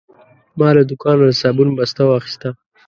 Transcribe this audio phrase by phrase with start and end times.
[0.59, 2.49] ما له دوکانه د صابون بسته واخیسته.